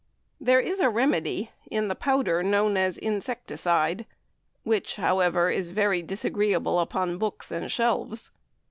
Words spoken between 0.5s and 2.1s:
is a remedy in the